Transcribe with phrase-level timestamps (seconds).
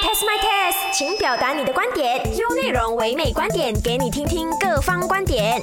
[0.00, 2.18] test my test，请表达你的观点。
[2.38, 5.60] 用内容唯美观点，给你听听各方观点。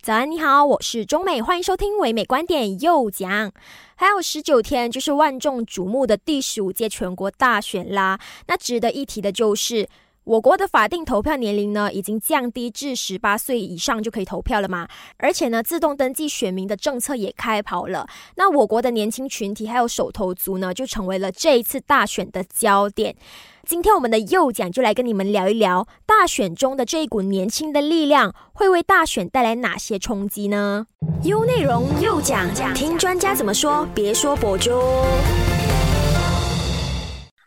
[0.00, 3.52] 早安，你好，我是中美，欢迎收听唯美观点又讲。
[3.96, 8.18] 还有十九天，就是万众瞩目的第十五届全国大选啦。
[8.46, 9.86] 那值得一提的就是。
[10.24, 14.86] 我国的法定投票年龄呢，已经降低至十八岁以上就可以投票了嘛？
[15.16, 18.06] 而且呢，自动登记选民的政策也开跑了。
[18.36, 23.16] 那我国的年轻群体还有手头族呢，就成为了这一次大选的焦点。
[23.66, 30.86] 今天我们的右讲就来跟你们聊一聊，大选中的这一股年轻的力量会为大选带来哪些冲击呢？
[31.24, 34.70] 优内容右讲，听专家怎么说，别说博主。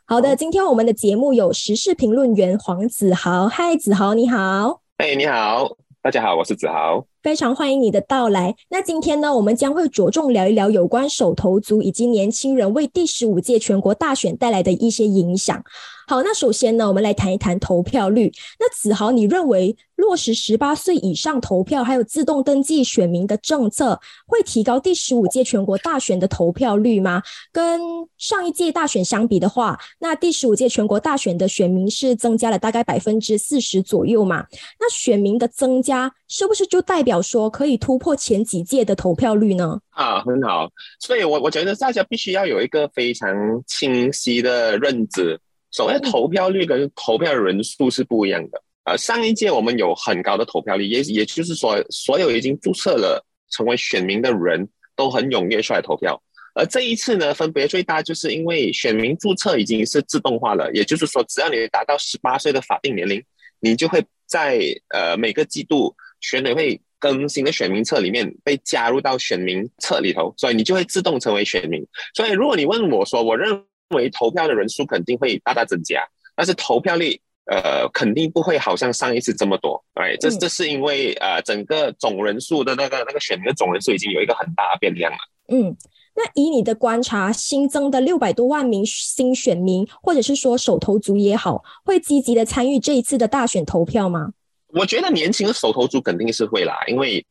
[0.05, 3.47] 好的，今天我们的节目有时事评论员黄子豪。
[3.47, 4.81] 嗨，子豪，你好。
[4.97, 7.05] 哎，你好，大家好，我是子豪。
[7.21, 8.53] 非常欢迎你的到来。
[8.69, 15.63] 那今天呢，我们将会着重聊一聊有关手头族以及年轻人为第十五届全国大选带来的一些影响。
[16.07, 18.31] 好，那首先呢，我们来谈一谈投票率。
[18.59, 27.21] 那子豪，你认为落实十八岁以上投票，还有自动登记选民的政策，会提高第十五届全国大选的投票率吗？
[27.51, 27.79] 跟
[28.17, 34.45] 上一届大选相比的话，那第十五届全国大选的选民是增加了大概百分之四十左右嘛？
[34.79, 39.79] 那选民的增加，是不是就代表说可以突破前几届的投票率呢？
[39.91, 40.67] 啊，很好。
[40.99, 43.29] 所以，我我觉得大家必须要有一个非常
[43.67, 45.39] 清晰的认知。
[45.73, 48.63] 所谓投票率跟投票人数是不一样的。
[48.85, 56.21] 呃，上一届我们有很高的投票率，也也就是说，所有已经注册了成为选民的人都很踊跃出来投票。
[56.53, 63.23] 而这一次呢，分别最大就是因为选民注册已经是自动化了，也就是说，只要你达到十八岁的法定年龄，
[63.59, 71.83] 你就会在呃每个季度选委会更新的选民册里面被加入到选民册里头，所以你就会自动成为选民。
[72.13, 76.03] 所以如果你问我说，我认为投票的人数肯定会大大增加，
[76.35, 85.17] 但是投票率呃肯定不会好像上一次这么多，哎，这这是因为呃整个总人数的那个那个选民的总人数已经有一个很大的变量了。
[85.49, 85.75] 嗯，
[86.15, 94.31] 那以你的观察，新增的六百多万名新选民，或者是说手头族也好，会积极的参与这一次的大选投票吗？
[94.69, 97.23] 我觉得年轻的手头族肯定是会啦，因为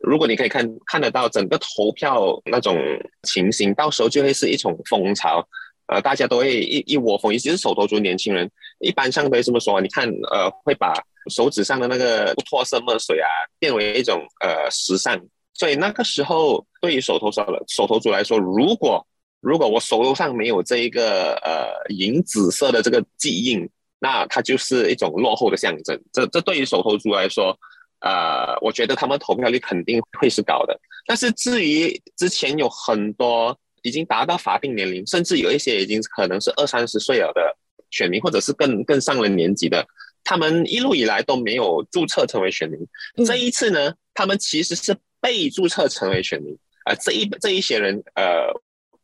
[0.00, 2.78] 如果你可以看看得到整个投票那种
[3.24, 5.46] 情形，到时候就会是一种风潮。
[5.88, 9.80] 呃，大家都会一一窝蜂，尤其是手头族年轻人，一般上都会这么说。
[9.80, 10.92] 你看，呃，会把
[11.30, 13.28] 手指上的那个不脱色墨水啊，
[13.60, 15.16] 变为一种呃时尚。
[15.54, 19.06] 所以那个时候，对于手头上的手头族来说，如果
[19.40, 23.68] 如果我手头上没有这一个呃银紫色的这个记印，
[24.00, 25.96] 那它就是一种落后的象征。
[26.12, 27.56] 这这对于手头族来说，
[28.00, 30.76] 呃，我觉得他们投票率肯定会是高的。
[31.06, 33.56] 但是至于之前有很多。
[33.86, 37.56] 已经达到法定年龄，甚至有一些已经可能是二三十岁了的
[37.90, 39.86] 选民，或者是更更上了年纪的，
[40.24, 42.80] 他们一路以来都没有注册成为选民。
[43.24, 46.52] 这一次呢，他们其实是被注册成为选民。
[46.82, 48.50] 啊，这一这一些人，呃，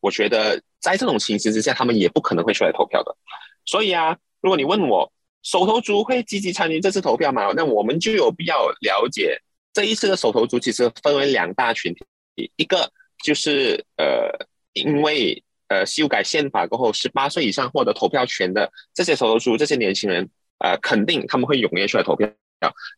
[0.00, 3.16] 我觉得在这种情形之下，他们也不可能会出来投票的。
[3.64, 5.12] 所以啊，如果你问我
[5.44, 7.53] 手头族会积极参与这次投票吗？
[7.54, 9.41] 那我们就有必要了解
[9.72, 11.94] 这一次的手头族其实分为两大群
[12.34, 12.91] 体，一个
[13.22, 14.50] 就是呃。
[14.72, 20.28] 因为呃，修改宪法过后，十八岁以上获得投票权的这些手头族、这些年轻人，
[20.58, 22.28] 呃，肯定他们会踊跃出来投票。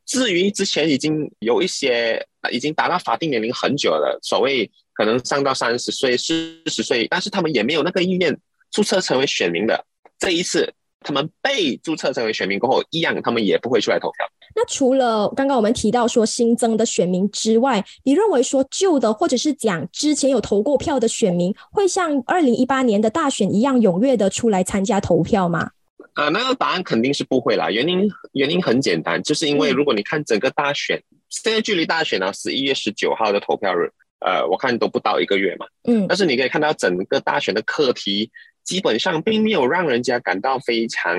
[0.04, 8.36] 至于之前已经有一些已经达到法定年龄很久了，所谓可能上到三十岁、四十岁，但是他们也没有那个意愿
[8.70, 9.84] 注册成为选民的，
[10.18, 10.72] 这一次。
[11.06, 14.26] 他们被注册成为选民过后，一样他们也不会出来投票。
[14.54, 25.70] 那除了刚刚我们提到说新增的选民之外，你认为说旧的或者是讲之前有投过票的选民，会像二零一八年的大选一样踊跃的出来参加投票吗？
[26.14, 27.70] 呃，那个答案肯定是不会啦。
[27.70, 33.90] 原因原因很简单，就是因为如果你看整个大选，现在距离大选呢十一月十九号的投票日，
[34.20, 35.66] 呃，我看都不到一个月嘛。
[35.88, 36.06] 嗯。
[36.08, 38.30] 但是你可以看到整个大选的课题。
[38.64, 41.14] 基本上并没有让人家感到非常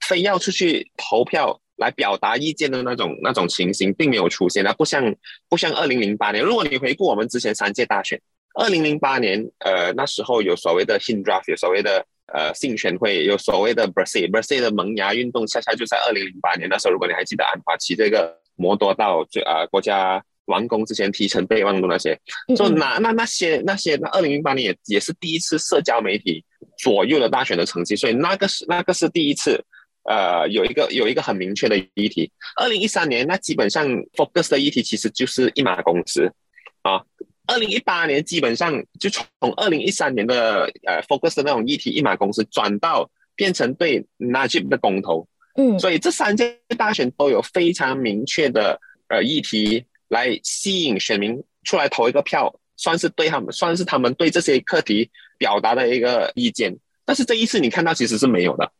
[0.00, 4.64] 非要出去投票来表达意见的那种那种情形，并没有出现。
[4.64, 5.14] 它，不像
[5.48, 6.42] 不像二零零八年。
[6.42, 8.20] 如果你回顾我们之前三届大选，
[8.54, 16.92] 二零零八年，呃，那时候有所谓的新 draft，有所谓的呃竞选会，有所谓的 b r a s i l b r a s i l 的萌芽运动，恰恰就在二零零八年那时候。
[16.92, 20.22] 如果你还记得安华奇这个摩多到最啊国家。
[20.46, 22.16] 完工之前提成备忘录那些，
[22.56, 26.44] 就那那那些那些，那二零零八年也也是第一次社交媒体
[26.78, 29.60] 左右了大选的成绩，所以那个是那个是第一次，
[30.08, 32.30] 呃，有一个有一个很明确的议题。
[32.56, 33.86] 二零一三年那基本上
[34.16, 36.32] focus 的议题其实就是一马公司
[36.82, 37.02] 啊。
[37.48, 39.24] 二零一八年基本上就从
[39.56, 45.28] 二零一三年的呃 focus 的那种议题一马公司转到变成对 Najib 的公投。
[45.54, 56.76] 嗯，所以这三届大选都有非常明确的呃议题来吸引选民出来投一个票，算是对他们，算是他们对这些课题表达的一个意见。
[57.04, 58.70] 但是这一次你看到其实是没有的，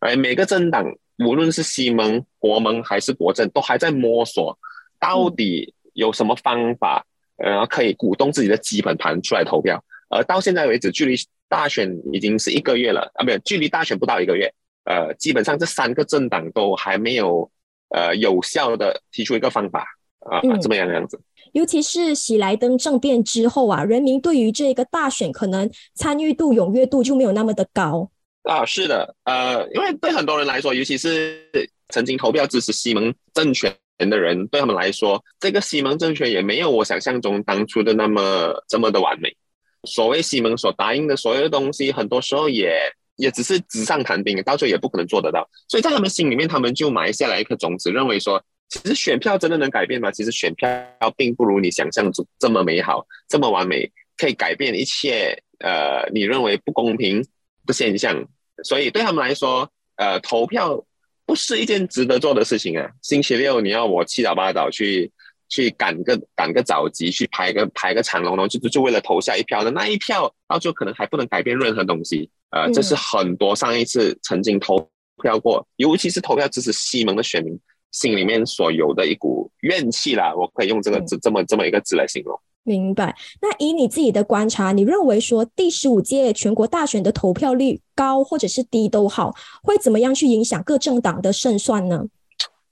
[0.00, 0.84] 哎，每个政党
[1.24, 4.58] 无论是西盟、国盟还是国政，都还在摸索
[5.00, 7.04] 到底有什么方法，
[7.38, 9.82] 呃，可以鼓动自己的基本盘出来投票。
[10.08, 11.16] 而到现在为止，距离
[11.48, 14.52] 大选已经是一个月了啊，没有，距离大选不到一个月。
[14.84, 17.50] 呃，基本上这三个政党都还没有
[17.88, 19.84] 呃有效的提出一个方法
[20.20, 21.20] 啊，这么样的样子。
[21.52, 28.10] 尤其是喜来登政变之后啊，人民对于这个大选可能参与度、踊跃度就没有那么的高
[28.46, 28.64] 啊。
[28.64, 31.48] 是的，呃，因为对很多人来说，尤其是
[31.90, 39.36] 曾经投票支持西蒙政权的人，对他们来说，这个西蒙政权也没有我想象中当初的那么这么的完美。
[39.84, 42.78] 所谓西蒙所答应的所有的东西，很多时候也。
[43.18, 45.48] 也只是纸上谈兵，到最后也不可能做得到。
[45.68, 50.10] 所以在他们心里面，他们就埋下来一颗种子，认为说，其实选票真的能改变吗？
[50.10, 50.68] 其实选票
[51.16, 55.42] 并不如你想象中这么美好，这么完美，可以改变一切。
[55.60, 57.24] 呃，你认为不公平
[57.64, 58.22] 的现象。
[58.64, 60.84] 所以对他们来说，呃，投票
[61.24, 62.90] 不是一件值得做的事情啊。
[63.02, 65.10] 星期六你要我七早八早去
[65.48, 72.30] 去赶个赶个早集，去排个排个长龙然后，就就为了投下一票的那一票，到最后可能还不能改变任何东西。
[72.50, 74.88] 呃，这是很多上一次曾经投
[75.22, 77.58] 票过，尤其是投票支持西蒙的选民
[77.90, 80.32] 心里面所有的一股怨气啦。
[80.34, 82.40] 我可以用这个字这么这么一个字来形容。
[82.66, 83.16] 明白。
[83.40, 92.04] 那以你自己的观察，你认为说第十五届全国大选的投票率高或者是低都好，会怎么样去影响各政党的胜算呢？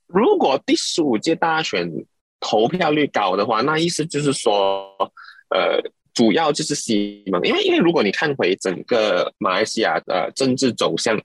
[0.06, 1.90] 如果第十五届大选
[2.40, 4.90] 投票率高的话，那意思就是说，
[5.48, 5.80] 呃。
[6.14, 11.20] 主要就是西蒙，因为因为如果你看回整个马来西亚的政治走向，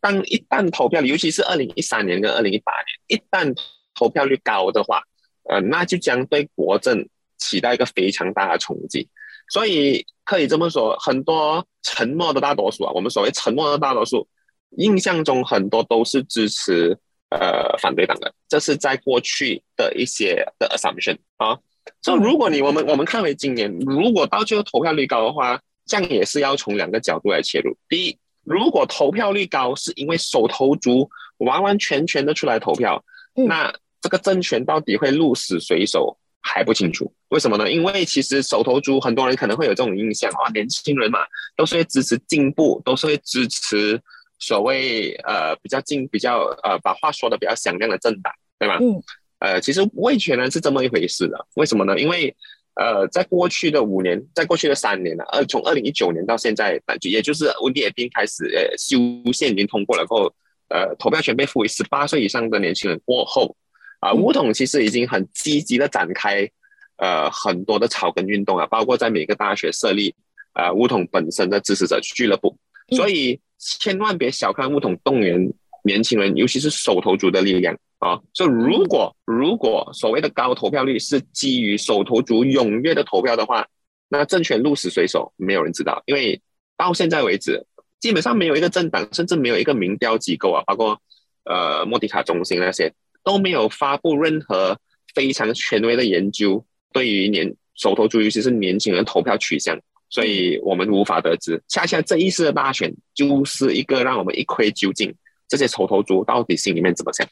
[0.00, 2.72] 当一旦投票，尤其是二零一三年跟二零一八
[3.08, 3.52] 年，一旦
[3.92, 5.02] 投票率高的话，
[5.48, 7.04] 呃，那就将对国政
[7.40, 9.08] 起到一个非常大的冲击。
[9.48, 14.28] 所以可以这么说，很多沉默的大多数啊，我们所谓沉默的大多数，
[14.76, 16.96] 印象中很多都是支持
[17.30, 21.58] 呃反对党的，这是在过去的一些的 assumption 啊。
[22.00, 27.76] 所以，如果你我们我们看回今年，如果到最后投票率高的话，这样也是要从两个角度来切入。
[27.88, 33.02] 第一，如果投票率高是因为手头足完完全全的出来投票，
[33.34, 37.12] 那这个政权到底会鹿死谁手还不清楚。
[37.28, 37.70] 为什么呢？
[37.70, 41.20] 因为其实手头族很多人可能会有这种印象，哇，年轻人嘛，
[41.56, 44.00] 都是会支持进步，都是会支持
[44.38, 48.78] 所谓呃比较进、比较呃把话说的比较响亮的政党，对吗？
[48.80, 49.02] 嗯。
[49.40, 51.46] 呃，其实未全呢是这么一回事的。
[51.54, 51.98] 为什么呢？
[51.98, 52.36] 因为，
[52.74, 58.98] 呃，在过去的五年，在过去的三年呢，呃，从二零一九年到现在，也就是温迪尔宾开始，呃，修
[59.32, 60.30] 宪已经通过了后，
[60.68, 63.56] 呃，投票权被赋予十八岁以上的年轻人过后，
[64.00, 66.50] 啊，乌统其实已经很积极的展开，
[66.96, 70.14] 呃，很多的草根运动啊，包括在每个大学设立，
[70.54, 72.56] 呃，乌统本身的支持者俱乐部。
[72.90, 75.52] 所以，千万别小看乌统动员
[75.84, 77.78] 年轻人，尤其是手头族的力量。
[78.00, 83.68] 啊，所以如果如果所谓的高投票率是基于手头族踊跃的投票的话，
[84.08, 86.02] 那政权鹿死谁手，没有人知道。
[86.06, 86.40] 因为
[86.78, 87.62] 到现在为止，
[87.98, 90.98] 基本上没有一个政党，甚至没有一个民调机构啊，包括
[91.44, 92.90] 呃莫迪卡中心那些，
[93.22, 94.78] 都没有发布任何
[95.14, 101.62] 非常权威的研究，对于年手头族，尤其是年轻人投票取向，所以我们无法得知。
[101.68, 105.14] 恰恰这一次的大选，就是一个让我们一窥究竟，
[105.48, 107.26] 这些手头族到底心里面怎么想。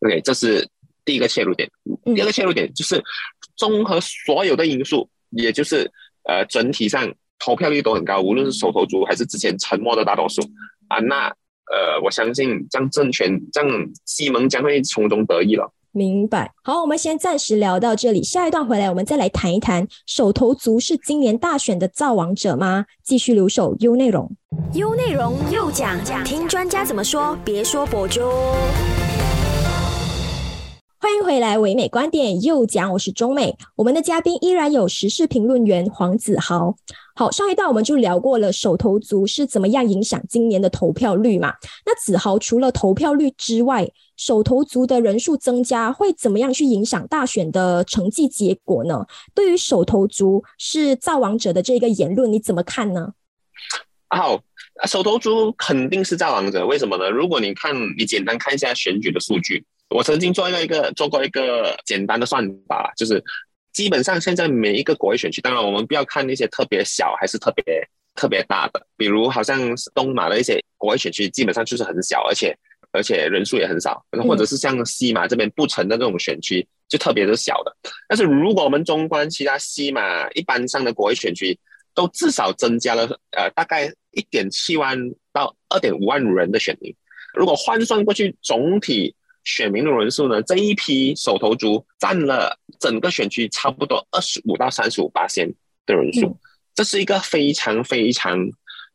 [0.00, 0.68] OK，这是
[1.04, 1.70] 第一个切入点。
[2.14, 3.02] 第二个切入点就是
[3.56, 5.90] 综合所有的因素，也就是
[6.24, 10.42] 呃整体上投票率都很高，无论是手头族还是之前沉默的大多数
[10.88, 11.34] 啊，那
[11.70, 13.70] 呃我相信这样政权这样
[14.04, 15.72] 西蒙将会从中得益了。
[15.94, 16.50] 明白。
[16.64, 22.86] 好，我们先暂时聊到这里，下一段回来我们再来谈一谈手头族是今年大选的造王者吗？
[23.04, 24.34] 继续留守 U 内容
[24.72, 28.22] ，U 内容又讲，听专家怎么说，别说博主。
[30.98, 33.54] 欢迎回来，唯美观点又讲，我是中美。
[33.76, 36.76] 我们的嘉宾依然有时事评论员黄子豪。
[37.14, 41.52] 好，上一段我们就聊过了手头族是怎么样影响今年的投票率嘛？
[41.84, 49.04] 那子豪除了投票率之外，手头族的人数增加会怎么样去影响大选的成绩结果呢？
[49.34, 53.12] 对于手头族是造王者的这个言论，你怎么看呢？
[54.08, 54.40] 好，
[54.86, 57.10] 手头族肯定是造王者，为什么呢？
[57.10, 59.64] 如果你看，你简单看一下选举的数据。
[59.90, 63.22] 我曾经做一个一个做过一个简单的算法，就是
[63.72, 67.64] 基本上现在每一个国会选区，当然我们不要看那些特别小还是特别
[68.14, 69.58] 特别大的，比如好像
[69.94, 72.56] 东马的一些国会选区，基本上就是很小，而且
[72.92, 77.74] 而且人数也很少，或者是像西马这边不成的这种选区，就特别的小的。
[78.06, 81.58] 但是如果我们纵观其他西马一般上的国会选区，
[81.94, 84.98] 都至少增加了呃大概一点七万
[85.32, 86.94] 到二点五万人的选民。
[87.34, 95.52] 如果换算过去，总体选民的人数呢，这一批手头族占了整个选区差不多二十五到三十五八千
[95.86, 96.36] 的人数，
[96.74, 98.38] 这是一个非常非常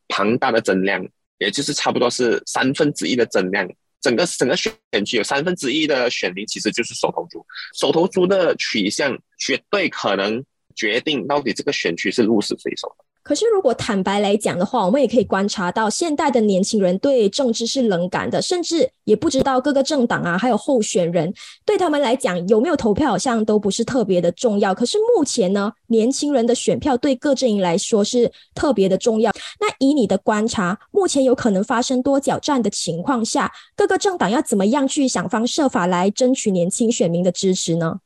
[0.08, 1.06] 庞大的增量，
[1.38, 3.68] 也就是差不多是三分之一的增量。
[4.00, 4.72] 整个整个选
[5.04, 7.44] 区有三分之一的选民其实就是手头族，
[7.78, 10.44] 手头族的取向绝对可能
[10.76, 13.04] 决定到底这个选区是鹿死谁手的。
[13.28, 21.30] 可是，如果坦白来讲的话，我们也可以观察到，现代的年轻人对政治是冷感的，甚至也不知道各个政党啊，还有候选人
[21.66, 24.74] 对他们来讲有没有投票，好像都不是特别的重要。
[24.74, 29.30] 可是目前呢，年轻人的选票对各阵营来说是特别的重要。
[29.60, 38.00] 那以你的观察，目前有可能发生多角战的情况下，各个政党要怎么样去想方设法来争取年轻选民的支持呢？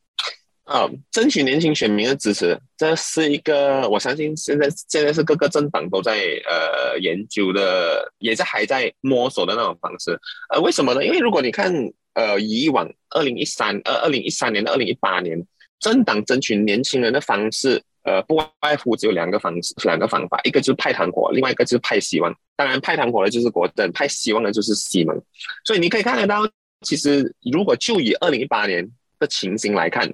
[0.64, 6.14] 啊，争取年轻选民的支持，这是一个我相信现在现在是各个政党都在
[6.48, 10.16] 呃研究的，也是还在摸索的那种方式。
[10.50, 11.04] 呃，为什么呢？
[11.04, 11.74] 因为如果你看
[12.14, 15.44] 呃以往二零一三呃二零一三年到二零一八年，
[15.80, 22.32] 政党争取年轻人的方式，呃不外乎只有两个方式两个方法，一个就是派糖果，另外一个就是派希望。
[22.54, 25.20] 当然派糖果的就是国政，派希望的就是西蒙。
[25.64, 26.48] 所以你可以看得到，
[26.82, 28.88] 其实如果就以二零一八年
[29.18, 30.08] 的情形来看。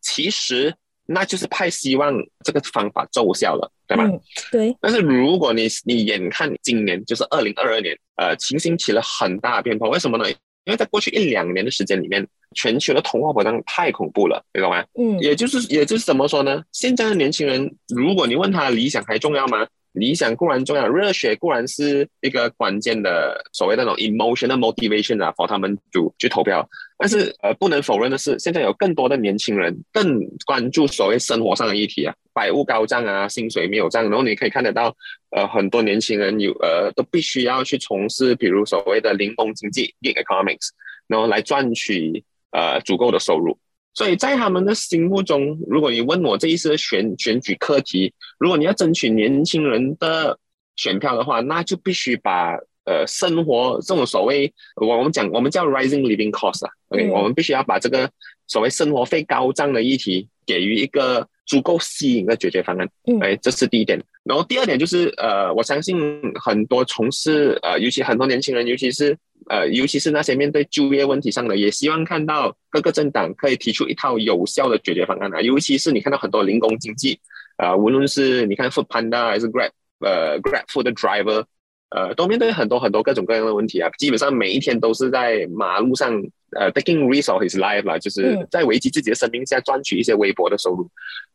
[0.00, 0.74] 其实
[1.06, 2.14] 那就是派希望
[2.44, 4.04] 这个方法奏效了，对吗？
[4.52, 4.76] 对。
[4.80, 10.28] 但是如果你你眼看今年就是二零二二年，呃，情形起了很大变化，为什么呢？
[10.64, 14.84] 因为在过去一两年的时间里面，全球的通货膨胀太恐怖了，你懂吗？
[14.98, 15.18] 嗯。
[15.20, 16.62] 也就是也就是怎么说呢？
[16.72, 19.66] 现在的年轻人，如果你问他理想还重要吗？
[19.92, 26.68] 理想固然重要，热血固然是一个关键的所谓那种 emotional motivation 啊，for 他们主去投票。
[26.98, 34.94] 但是呃，不能否认的是，现在有更多的年轻人更关注所谓生活上的议题啊，百物高涨啊，薪水没有涨，然后你可以看得到，
[35.30, 40.70] 呃，很多年轻人有呃都必须要去从事比如所谓的零工经济 gig economics，
[41.06, 43.56] 然后来赚取呃足够的收入。
[43.98, 50.38] 所以在他们的心目中，如果你问我这一次选选举课题，如果你要争取年轻人的
[50.76, 52.52] 选票的话，那就必须把
[52.84, 58.08] 呃生活这种所谓我们讲我们叫 rising living cost 啊，OK，我们必须要把这个
[58.46, 62.88] 所谓生活费高涨的议题给予一个足够吸引的解决方案。
[63.20, 64.00] 哎，这是第一点。
[64.22, 65.98] 然后第二点就是呃，我相信
[66.40, 69.18] 很多从事呃，尤其很多年轻人，尤其是。
[69.50, 75.40] 呃，尤其是那些面对就业问题上的，也希望看到各个政党可以提出一套有效的解决方案啊。
[75.40, 77.18] 尤其是你看到很多零工经济，
[77.56, 81.44] 啊，无论是你看 Food Panda 还是 Grab，呃，Grab Food Driver，
[81.88, 83.88] 呃，都面对很多很多各种各样的问题啊。
[83.96, 86.20] 基本上每一天都是在马路上，
[86.56, 90.88] 呃，taking risk of his life 啦，就是在危及自己的生命下赚取一些微薄的收入。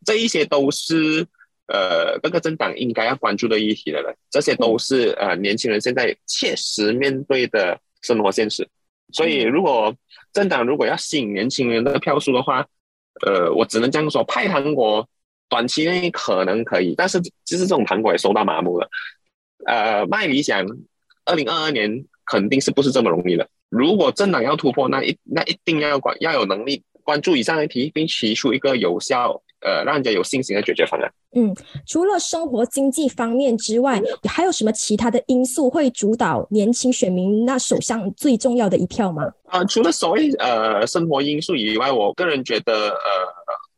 [0.05, 1.25] 这一些都是
[1.67, 4.15] 呃各个政党应该要关注的议题的了。
[4.29, 7.79] 这些都是呃年轻人现在切实面对的。
[8.05, 8.67] 生活现实，
[9.13, 9.95] 所以如果
[10.33, 12.67] 政党如果要吸引年轻人的票数的话，
[13.25, 15.07] 呃，我只能这样说，派糖果
[15.47, 18.89] 短期内可能可以，但是其实这种糖果也收到麻木了。
[19.65, 20.67] 呃，卖理想，
[21.23, 23.47] 二零二二年肯定是不是这么容易的。
[23.73, 29.41] 如果政党要突破，那一那一定要管要有能力关注以上议题，并提出一个有效。
[29.65, 31.09] 呃，让人家有信心的解决方案。
[31.37, 31.55] 嗯，
[31.87, 39.31] 除了生活经济方面之外，还有什么其他的因素会主导年轻选民那手上最重要的一票吗？
[39.45, 42.99] 啊，除了所谓呃生活因素以外，我个人觉得呃，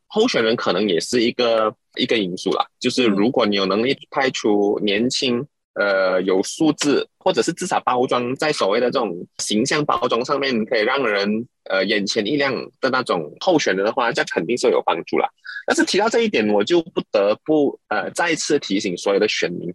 [0.08, 2.66] 候选人可能也是一个一个因素啦。
[2.80, 5.46] 就是如果你有能力派出年轻。
[5.78, 15.28] 呃，有素质，或者是至少包装在所谓的这种形象包装上面，可以让人呃眼前一亮的那种候选人的话，这肯定是有帮助了。
[15.66, 19.70] 但是提到这一点，我就不得不呃再次提醒所有的选民，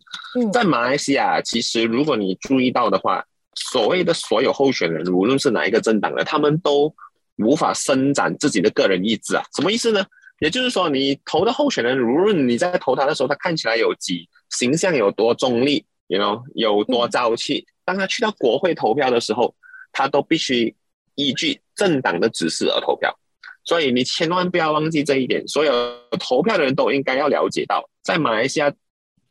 [0.51, 6.91] 在马来西亚，其实如果你注意到的话，所谓的所有候选人，无论是哪一个政党的，他们都
[7.38, 9.43] 无法伸展自己的个人意志啊。
[9.55, 10.03] 什么意思呢？
[10.39, 15.86] 也就是说，你投的候选人，无论你在投他的时候，他看起来有几形象有多中立。
[16.12, 17.65] You know 有多朝气？
[17.86, 19.56] 当他去到国会投票的时候，
[19.94, 20.75] 他都必须
[21.15, 23.18] 依据政党的指示而投票。
[23.63, 25.48] 所以你千万不要忘记这一点。
[25.48, 25.72] 所有
[26.20, 28.70] 投票的人都应该要了解到，在马来西亚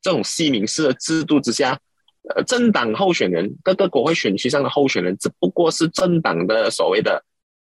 [0.00, 1.78] 这种西敏式的制度之下，
[2.34, 7.22] 呃，政党候选人各个国会选区上的候选人只不过是政党的所谓的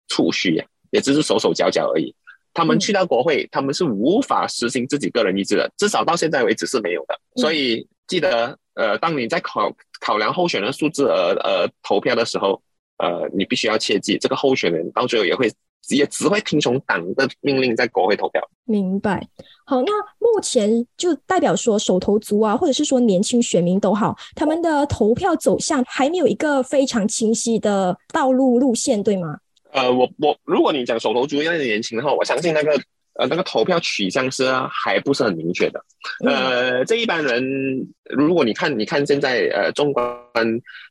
[0.08, 2.15] 储蓄，也只是手手脚脚而已。
[2.53, 7.20] 他们去到国会，他们是无法实行自己个人意志的，至少到现在为止是没有的。
[7.36, 7.86] 所以。
[8.08, 12.62] 记得，呃，当你在考考量候选人数字而呃投票的时候，
[12.98, 15.51] 呃，你必须要切记，这个候选人到最后也会
[15.90, 18.42] 也只会听从党的命令在国会投票。
[18.66, 19.28] 明白。
[19.66, 29.38] 好，那目前就代表说，手头族啊，或者是说年轻选民都好，他们的投票走向还没有一个非常清晰的道路路线，对吗？
[29.72, 32.82] 呃，我我如果你讲手头族那些年轻的话，我相信那个。
[33.22, 35.80] 呃，那个投票取向是还不是很明确的。
[36.25, 40.01] 呃，这一般人，如果你看，你看现在呃，中国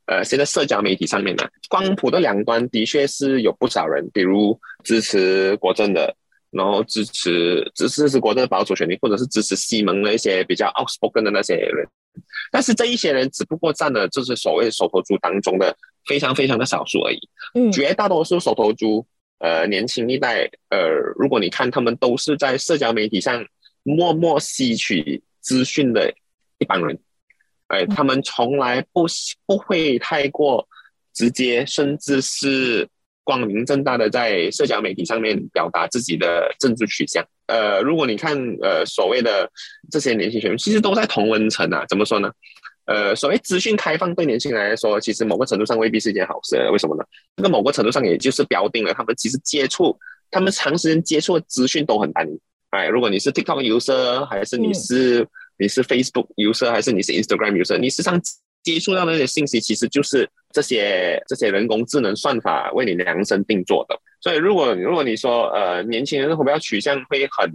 [0.06, 6.14] 呃，现在社交媒体上面呢，光谱的两端的确是有不少人，比如支持国政的，
[6.52, 11.84] 然后支持支持国政保守选民，或者是支持西蒙的一些比较 outspoken 的那些人。
[12.52, 17.18] 但是这一些人只不过占了就是所谓手头族当中的非常非常的少数而已。
[17.54, 19.04] 嗯，绝大多数手头族。
[19.40, 20.78] 呃，年轻一代，呃，
[21.16, 23.44] 如果你看他们都是在社交媒体上
[23.82, 26.12] 默默吸取资讯的
[26.58, 26.98] 一帮人，
[27.68, 29.06] 哎，他们从来不
[29.46, 30.68] 不会太过
[31.14, 32.86] 直接，甚至是
[33.24, 37.24] 光明正大的在社交媒体上面表达自己的政治取向。
[37.46, 39.50] 呃，如果你看，呃，所谓的
[39.90, 42.30] 这些年轻选民，其实都在同温层啊，怎么说呢？
[42.86, 46.56] 呃，所谓资讯开放对年轻人来说，其实某个程度上未必是一件好事。
[46.72, 47.04] 为什么呢？
[47.36, 49.96] 这个某个程度上也就是标定了他们其实接触，
[50.30, 52.40] 他们长时间接触的资讯都很单一。
[52.70, 55.26] 哎，如果你是 TikTok user，还是你是
[55.58, 58.20] 你是 Facebook user，还是你是 Instagram user，你实际上
[58.62, 63.98] 接触到那些信息，其实就是这些这些人工智能算法为你量身定做的。
[64.20, 67.52] 所以，如果如果你说呃，年轻人会不会取向会很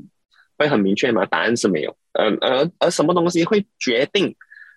[0.57, 1.25] 会很明确吗？
[1.25, 1.95] 答案是没有。
[2.13, 4.35] 呃，而而什么东西会决定？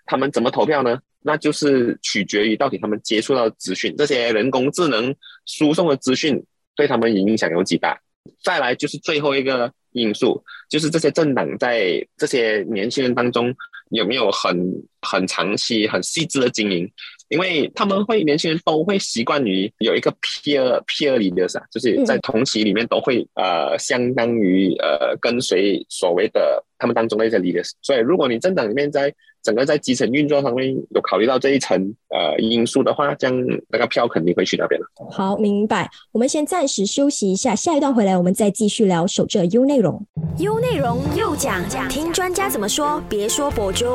[0.09, 0.99] 他们怎么投票呢？
[1.21, 5.15] 那就是取决于到底他们接触到资讯，这些人工智能
[5.47, 6.43] 输送的资讯
[6.75, 8.01] 对他们影响有几大。
[8.43, 13.55] 再来就是最后一个因素，就是这些政党在这些年轻人当中
[13.91, 14.57] 有没有很
[15.03, 16.91] 很长期、很细致的经营。
[17.29, 27.71] 因为他们会年轻人都会习惯于有一个 peer peer leaders 啊，就是在同期里面都会呃相当于呃跟随所谓的他们当中的一些 leaders。
[27.83, 34.87] 所以如果你政党里面在整个在基层运作方面有考虑到这一层呃因素的话，这样那个票肯定会去那边了。
[35.11, 35.89] 好，明白。
[36.13, 40.05] 我们先暂时休息一下，下一段回来我们再继续聊守着 U 内容。
[40.39, 43.87] U 内容又讲讲，听专家怎么说，别说博主。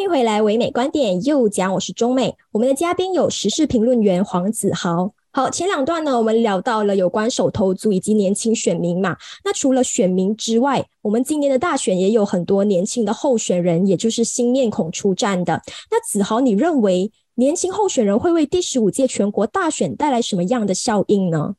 [0.00, 2.34] 欢迎回来，唯美观点又讲，我是中美。
[2.52, 5.12] 我们的嘉宾有时事评论员黄子豪。
[5.30, 9.18] 好，前两段呢，我们聊到了有关手头族以及年轻选民嘛。
[9.44, 15.60] 那除了选民之外，我们今年的大选也有很多年轻的候选人，也就是新面孔出战的。
[15.90, 21.56] 那子豪，你认为年轻候选人会为第十五届全国大选带来什么样的效应呢？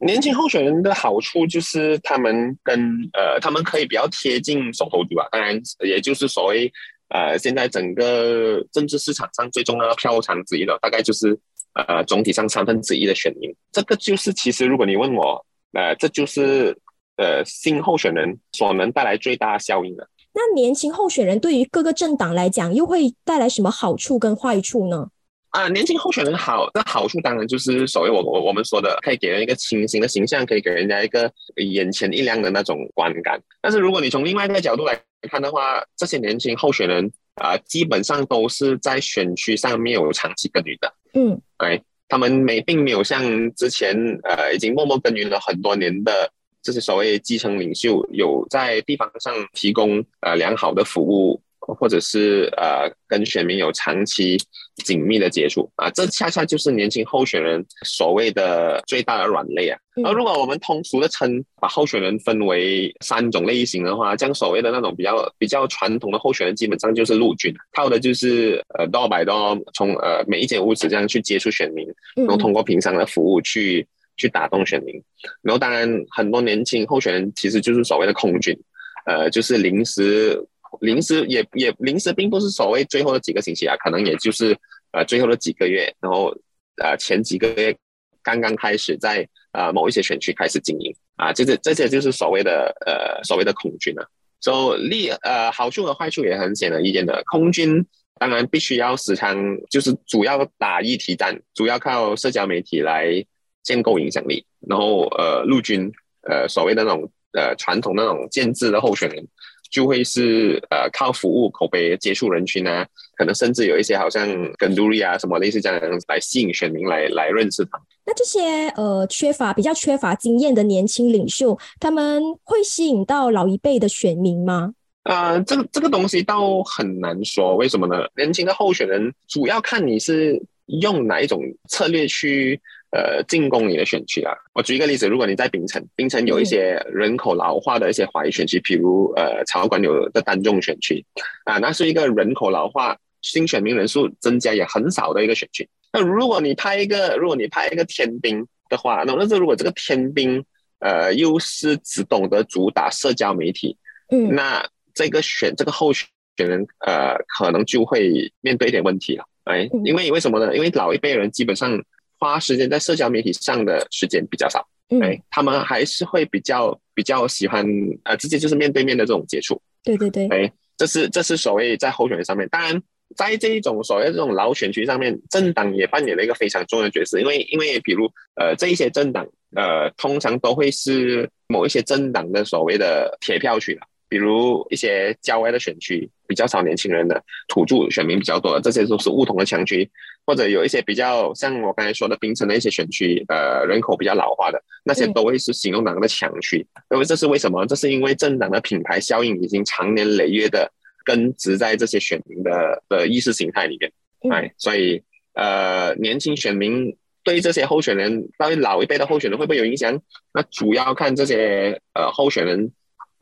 [0.00, 2.76] 年轻候选人的好处就是他们跟
[3.12, 5.28] 呃，他们可以比较贴近手头族啊。
[5.30, 5.54] 当然，
[5.86, 6.72] 也就是所谓。
[7.14, 11.38] 呃，现在整个政治市场上最重要的票仓之一的，大概就是
[11.74, 13.54] 呃总体上三分之一的选民。
[13.70, 16.76] 这个就是其实如果你问我，呃，这就是
[17.16, 20.08] 呃新候选人所能带来最大效应的。
[20.32, 25.08] 那年轻候选人对于各个政党来讲，又会带来什么好处跟坏处呢？
[25.54, 33.40] 啊，年轻候选人好的好处当然就是所谓我我我们说的，可以给人一个清新的形象，可以给人家一个眼前一亮的那种观感。
[33.62, 40.92] 但是如果你从另外一个角度来看的话，这些年轻候选人啊，基本上都是在选区上面有长期耕耘的。
[41.12, 43.22] 嗯，哎，他们没并没有像
[43.54, 46.28] 之前呃已经默默耕耘了很多年的
[46.64, 51.40] 这些所谓基层领袖，有在地方上提供呃良好的服务。
[51.66, 54.36] 或者是呃，跟选民有长期
[54.84, 59.78] 紧密的接触啊，这恰恰就是年轻候选人所谓的最大的软肋啊。
[60.04, 75.00] 而如果我们通俗的称，把候选人分为三种类型的话，将所谓的那种比较比较传统的候选人，基本上就是陆军，靠的就是呃刀百刀，从呃每一间屋子这样去接触选民，然后通过平常的服务去去打动选民。
[75.42, 78.58] 然后当然很多年轻候选人其实就是所谓的空军，
[79.06, 80.44] 呃，就是临时。
[80.80, 84.56] 临时也也临时，并不是所谓最后的几个星期啊，可能也就是
[84.92, 86.34] 呃最后的几个月，然后
[86.82, 87.76] 呃前几个月
[88.22, 94.06] 刚刚开始在呃某一些选区开始经营啊，这些这些就是所谓的呃所谓的空军啊。
[94.40, 97.22] 所以利呃好处和坏处也很显而易见的。
[97.26, 97.84] 空军
[98.18, 99.36] 当然必须要时常
[99.70, 103.24] 就是主要打议题战，主要靠社交媒体来
[103.62, 105.90] 建构影响力，然后呃陆军
[106.28, 109.26] 呃所谓的那种呃传统那种建制的候选人。
[109.74, 114.24] 就会是呃靠服务口碑接触人群啊，可能甚至有一些好像
[114.56, 117.70] 跟杜丽啊什么类似这样的来吸引选民来来认识他。
[118.06, 124.74] 那这些呃缺乏比较缺乏经验的年轻领袖，他们会吸引到老一辈的选民吗？
[125.02, 128.06] 呃，这个这个东西倒很难说，为什么呢？
[128.16, 132.60] 年轻的候选人主要看你是用哪一种策略去
[132.94, 134.32] 呃进攻你的选区啊。
[134.54, 141.04] 我举一个例子，如果你在槟城，槟城有一些人口老化的一些华裔选区，譬如呃草管有的单中选区
[141.44, 145.68] 啊，那是一个人口老化、新选民人数增加也很少的一个选区。
[145.92, 150.44] 那如果你派一个，如果你派一个天兵的话，那那是如果这个天兵
[150.78, 153.76] 呃又是只懂得主打社交媒体，
[154.10, 160.54] 嗯，那这个选这个候选人，呃，可能就会面对一点问题了，哎，因为为什么呢？
[160.56, 161.80] 因为老一辈人基本上
[162.24, 164.66] 花时间在社交媒体上的时间比较少，
[165.02, 167.62] 哎，他们还是会比较比较喜欢，
[168.04, 172.82] 呃，直接就是面对面的这种接触，对对对，哎，这是这是所谓在候选人上面，当然
[173.14, 178.10] 在这一种所谓这种老选区上面，政党也扮演了一个非常重要的角色，因为因为比如
[178.40, 183.82] 呃这一些政党，呃，通常都会是某一些政党的所谓的铁票区了。
[184.08, 189.90] 比如一些郊外的选区比较少年轻人的土著选民比较多的，这些都是不同的强区，
[190.26, 196.64] 或者有一些比较像我刚才说的槟城的一些选区，呃，人口比较老化的那些都会是行动党的强区。
[196.90, 197.66] 因为这是为什么？
[197.66, 200.70] 这是因为政党的品牌效应已经长年累月的
[201.04, 203.90] 根植在这些选民的的意识形态里面。
[204.30, 210.00] 哎，所以呃，年轻选民对这些候选人，到底老一辈的候选人会不会有影响？
[210.32, 212.70] 那主要看这些呃候选人。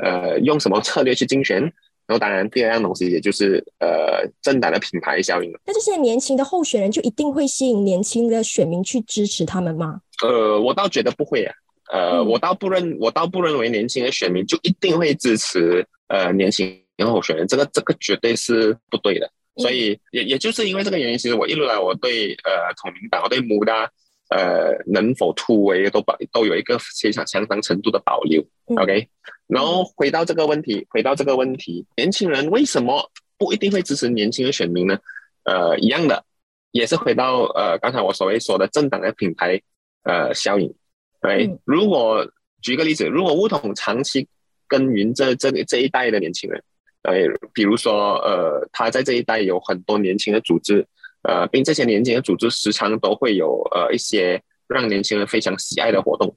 [0.02, 1.62] 呃，用什么策略去竞选？
[2.04, 5.60] 然后，当然，第二样东西也就是呃，政党的品牌效应了。
[5.64, 10.00] 那这些年轻的候选人就一定会吸引年轻的选民去支持他们吗？
[10.20, 11.54] 呃，我倒觉得不会啊。
[11.92, 19.30] 呃，我倒不认，我倒不认为年轻的选民就一定会支持呃年轻候选人，这个这个绝对是不对的。
[19.56, 23.88] 所以，也也就是因为这个原因，其实我一路来我对呃统民党，我对穆达。
[24.32, 29.06] 呃，能否突围都保都有一个非常相当程度的保留，OK。
[29.46, 34.98] 然后回到这个问题，回到这个问题，年轻人为什么不一定会支持年轻的选民呢？
[35.44, 36.24] 呃，一样的，
[36.70, 39.60] 也是回到呃刚才我所谓说的政党的品牌
[40.04, 40.74] 呃效应。
[41.20, 42.26] 对，如果
[42.62, 44.26] 举个例子，如果乌统长期
[44.66, 46.64] 耕耘这这这一代的年轻人，
[47.02, 47.12] 呃，
[47.52, 50.86] 比如说呃他在这一代有很多年轻的组织。
[51.22, 56.36] 呃，并这些年轻的组织时常都会有呃一些让年轻人非常喜爱的活动。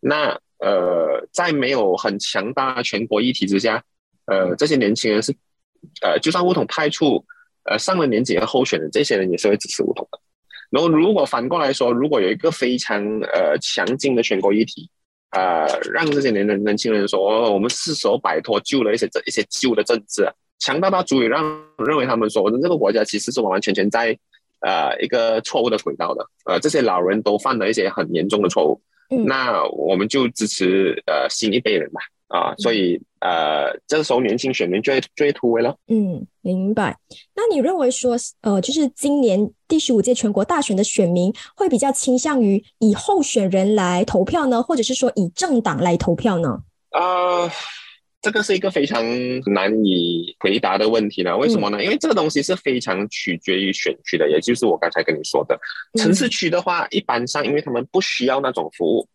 [0.00, 3.82] 那呃，在没有很强大全国议题之下，
[4.26, 5.34] 呃，这些年轻人是
[6.02, 7.24] 呃，就算梧桐派出
[7.64, 10.18] 呃上了年纪的候选人，这些人也是会支持梧桐的。
[10.70, 14.88] 然后，如果反过来说，如果有一个非常呃强劲的全国议题，
[15.30, 20.30] 呃，让这些年年年轻人说，我们是时候摆脱旧的一些这一些旧的政治。
[20.60, 21.42] 强大到足以让
[21.78, 24.16] 认为他们说，我们这个国家其实是完完全全在
[24.60, 28.80] 呃一个错误的轨道的，呃，这些老人都犯了一些很严重的错误，
[29.26, 35.74] 那我们就支持呃新一辈人吧，啊，所以呃这时候年轻选民最最突围了。
[35.88, 36.98] 嗯，明白。
[37.34, 46.60] 那你认为说，呃，就是今年第十五届全国大选的选民会比较倾向于以候选人来投票呢，或者是说以政党来投票呢？
[46.90, 47.50] 啊。
[48.22, 49.02] 这个是一个非常
[49.46, 51.82] 难以回答的问题了，为什么呢？
[51.82, 55.58] 因为这个东西是非常取决于选区的，也就是我刚才跟你说的，
[55.94, 59.08] 城市区的话，一般上因为他们不需要那种服务。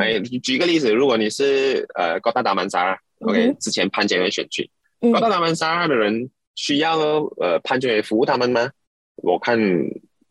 [0.00, 4.68] 哎，举个例子，如果你是呃高大达曼沙，OK，之前潘建伟选区，
[5.12, 6.98] 高大达曼沙的人需要
[7.38, 8.70] 呃潘建伟服务他们吗？
[9.16, 9.58] 我看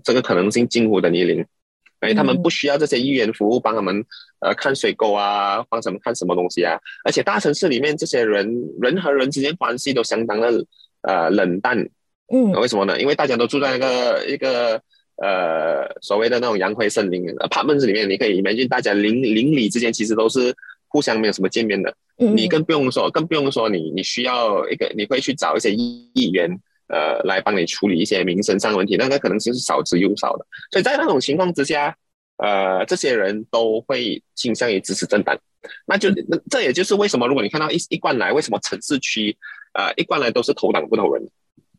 [0.03, 1.45] 这个可能性近乎等于零。
[1.99, 4.03] 哎，他们不需要这些议员服务帮他们，
[4.39, 6.79] 呃，看水沟啊，帮什么看什么东西啊？
[7.03, 8.47] 而且大城市里面这些人，
[8.79, 10.65] 人和人之间关系都相当的
[11.01, 11.77] 呃冷淡。
[12.31, 12.99] 嗯，为什么呢？
[13.01, 14.81] 因为大家都住在那个一个
[15.17, 20.55] 呃所谓的那种洋灰森林 apartment 里面，你可以 imagine 大家邻邻里之间其实都是
[20.87, 21.93] 互相没有什么见面的。
[22.17, 26.57] 嗯，你更不用说，更不用说你你需要一个，你会去找一些议议员。
[26.89, 30.45] 呃，来帮你处理一些民生上的问题，那个可能就是少之又少的。
[30.71, 31.95] 所以在那种情况之下，
[32.37, 35.37] 呃，这些人都会倾向于支持政党。
[35.85, 39.37] 那就那这也就是为什么，如果你看到一一贯来，为什么城市区
[39.73, 41.29] 呃一贯来都是投党不投人？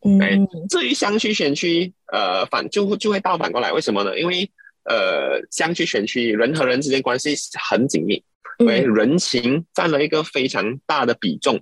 [0.02, 4.18] 嗯，至于乡区选区，呃，反就就会倒反过来，为什么呢？
[4.18, 4.50] 因为
[4.84, 7.34] 呃，乡区选区人和人之间关系
[7.68, 8.22] 很紧密，
[8.58, 11.60] 为人情占了一个非常大的比重。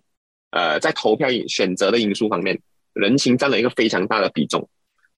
[0.51, 2.61] 呃，在投票选择的因素方面。
[2.99, 4.69] 人情占了一个非常大的比重，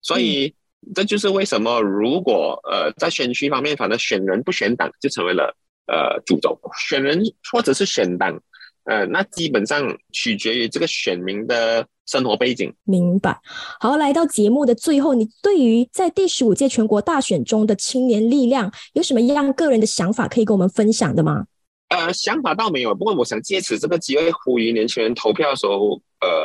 [0.03, 0.55] 所以
[0.95, 8.39] 这就是为什么如果呃在选区方面，反正选人不选党就成为了呃主轴，选人或者是选党，
[8.85, 12.71] 呃那基本上取决于这个选民的生活背景。
[12.85, 13.41] 明白。
[13.81, 21.47] 好，来到节目的最后，你对于在第十五届全国大选中的青年力量有什么样个人的想法可以跟我们分享的吗？
[21.89, 26.01] 呃，想法倒没有，不过我想借此这个机会呼吁年轻人投票的时候，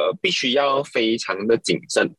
[0.06, 2.16] 呃，必须要非常的谨慎。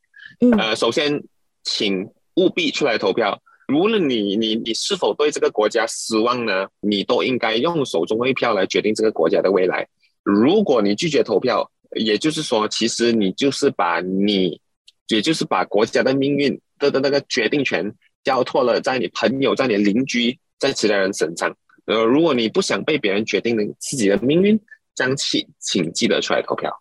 [0.57, 1.23] 呃，首先，
[1.63, 3.41] 请务必出来投票。
[3.73, 9.87] 无论你你你是否对这个国家失望呢，你都应该用手中一票来决定这个国家的未来。
[10.23, 14.59] 如果你拒绝投票，也就是说，其实你就是把你，
[15.07, 21.55] 也就是把国家的命运的的那个决定权交托了在你朋友、在你邻居、在其他人身上。
[21.85, 24.59] 呃，如果你不想被别人决定你自己的命运，
[24.95, 26.71] 将请请记得出来投票。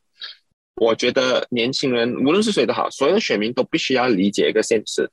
[0.77, 5.11] 我觉得年轻人无论是谁都好，所有的选民都必须要理解一个现实。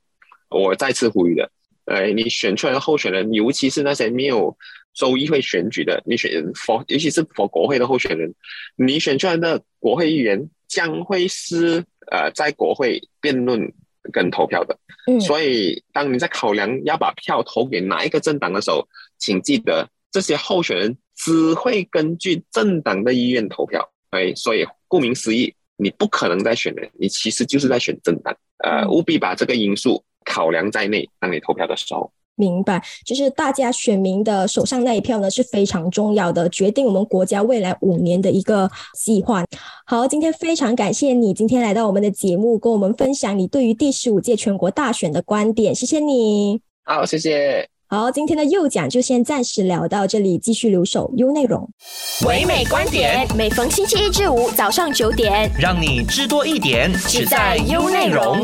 [0.50, 1.50] 我再次呼吁的，
[1.86, 4.56] 呃，你选出来的候选人，尤其是那些没有
[4.94, 8.34] 州议会选举的，你选 for 尤其是 for 国会的候选人，
[8.76, 13.74] 你选出来的国会议员将会是呃在国会辩论
[14.12, 14.78] 跟投票的。
[15.08, 23.90] 嗯，所以当你在考量要把票投给哪一个政党的时候，请记得，这些候选人只会根据政党的意愿投票。
[24.12, 28.32] 哎，所以顾名思义，你不可能在选人，你其实就是在选政党。
[28.64, 32.12] 呃，务必把这个因素考量在内，当你投票的时候。
[32.36, 39.44] 明白，就是大家选民的手上那一票呢是非常重要的，决定我们国家未来五年的一个计划。
[39.88, 45.74] 好，今天非常感谢你今天来到我们的节目，跟我们分享你对于第十五届全国大选的观点。
[45.74, 46.62] 谢谢你。
[46.84, 47.73] 好，谢谢。
[47.94, 51.70] 好，今天的右讲就先暂时聊到这里，继续留守优内容。
[52.26, 58.44] 唯美观点，每逢星期一至五早上九点，让你知多一点，只在优内容。